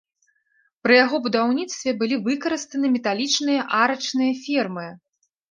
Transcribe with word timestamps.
Пры 0.85 0.93
яго 1.05 1.19
будаўніцтве 1.27 1.93
былі 1.99 2.15
выкарыстаны 2.27 2.87
металічныя 2.95 3.61
арачныя 3.83 4.33
фермы. 4.49 4.89